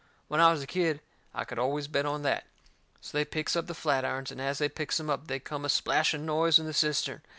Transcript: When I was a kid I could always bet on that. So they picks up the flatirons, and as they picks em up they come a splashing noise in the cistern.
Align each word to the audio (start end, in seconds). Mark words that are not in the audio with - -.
When 0.29 0.41
I 0.41 0.49
was 0.51 0.63
a 0.63 0.65
kid 0.65 0.99
I 1.31 1.45
could 1.45 1.59
always 1.59 1.87
bet 1.87 2.07
on 2.07 2.23
that. 2.23 2.47
So 3.01 3.15
they 3.15 3.23
picks 3.23 3.55
up 3.55 3.67
the 3.67 3.75
flatirons, 3.75 4.31
and 4.31 4.41
as 4.41 4.57
they 4.57 4.67
picks 4.67 4.99
em 4.99 5.11
up 5.11 5.27
they 5.27 5.39
come 5.39 5.63
a 5.63 5.69
splashing 5.69 6.25
noise 6.25 6.57
in 6.57 6.65
the 6.65 6.73
cistern. 6.73 7.21